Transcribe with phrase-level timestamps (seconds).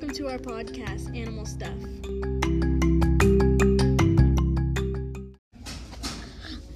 [0.00, 1.76] Welcome to our podcast, Animal Stuff.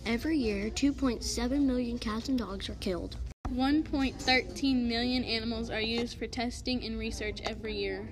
[0.04, 3.16] Every year, 2.7 million cats and dogs are killed.
[3.54, 8.06] 1.13 million animals are used for testing and research every year.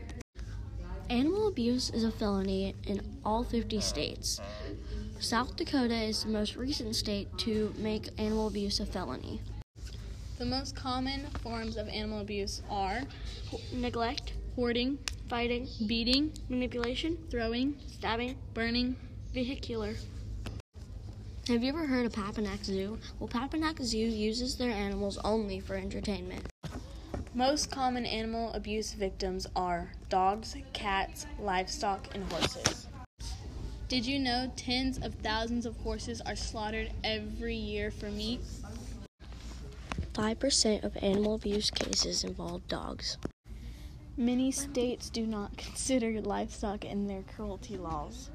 [1.11, 4.40] Animal abuse is a felony in all 50 states.
[5.21, 9.43] South Dakota is the most recent state to make animal abuse a felony.
[10.39, 13.03] The most common forms of animal abuse are
[13.75, 14.98] Neglect, hoarding,
[15.29, 18.96] fighting, beating, manipulation, throwing, stabbing, burning.
[19.32, 19.94] vehicular.
[21.48, 22.98] Have you ever heard of Papanack Zoo?
[23.18, 26.46] Well, Papanack Zoo uses their animals only for entertainment.
[27.34, 32.89] Most common animal abuse victims are dogs, cats, livestock, and horses.
[33.89, 38.41] Did you know tens of thousands of horses are slaughtered every year for meat?
[40.12, 43.16] 5% of animal abuse cases involve dogs.
[44.23, 48.31] Many states do not consider livestock in their cruelty laws.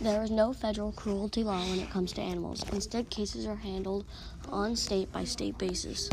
[0.00, 2.64] There is no federal cruelty law when it comes to animals.
[2.72, 4.06] Instead, cases are handled
[4.48, 6.08] on state by state basis.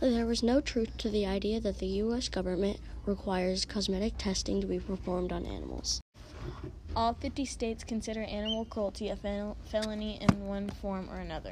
[0.00, 2.30] There is no truth to the idea that the U.S.
[2.30, 6.00] government requires cosmetic testing to be performed on animals.
[6.96, 11.50] All 50 states consider animal cruelty a fel- felony in one form or another.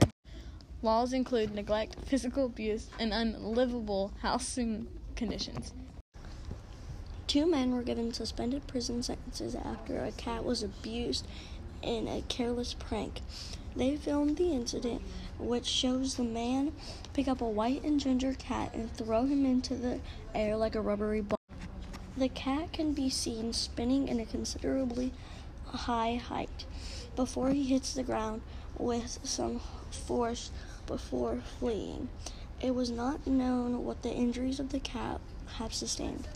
[0.80, 5.74] Laws include neglect, physical abuse, and unlivable housing conditions.
[7.26, 11.26] Two men were given suspended prison sentences after a cat was abused
[11.82, 13.20] in a careless prank.
[13.74, 15.02] They filmed the incident,
[15.38, 16.72] which shows the man
[17.12, 20.00] pick up a white and ginger cat and throw him into the
[20.34, 21.38] air like a rubbery ball.
[22.16, 25.12] The cat can be seen spinning in a considerably
[25.66, 26.64] high height
[27.16, 28.40] before he hits the ground
[28.78, 30.50] with some force
[30.86, 32.08] before fleeing.
[32.60, 35.20] It was not known what the injuries of the cat
[35.58, 36.28] have sustained.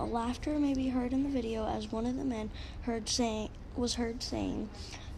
[0.00, 2.48] A laughter may be heard in the video as one of the men
[2.84, 4.70] heard saying was heard saying,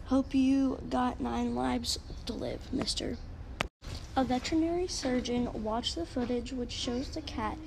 [0.07, 3.17] "Hope you got 9 lives to live, mister."
[4.17, 7.57] A veterinary surgeon watched the footage which shows the cat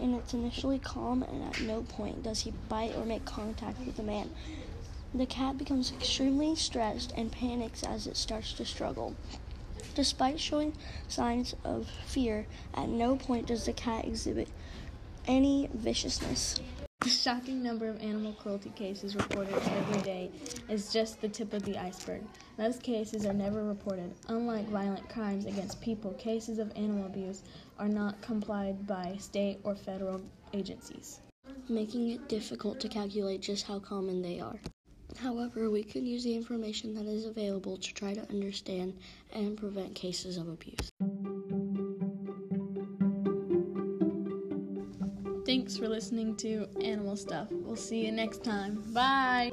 [0.00, 3.96] and it's initially calm and at no point does he bite or make contact with
[3.96, 4.30] the man.
[5.14, 9.14] The cat becomes extremely stressed and panics as it starts to struggle.
[9.94, 10.72] Despite showing
[11.06, 14.48] signs of fear, at no point does the cat exhibit
[15.26, 16.60] any viciousness.
[17.00, 20.30] The shocking number of animal cruelty cases reported every day
[20.70, 22.22] is just the tip of the iceberg.
[22.56, 24.14] Most cases are never reported.
[24.28, 27.42] Unlike violent crimes against people, cases of animal abuse
[27.78, 30.22] are not complied by state or federal
[30.54, 31.20] agencies.
[31.68, 34.58] making it difficult to calculate just how common they are.
[35.18, 38.98] However, we can use the information that is available to try to understand
[39.32, 40.90] and prevent cases of abuse.
[45.44, 47.48] Thanks for listening to Animal Stuff.
[47.50, 48.82] We'll see you next time.
[48.92, 49.52] Bye.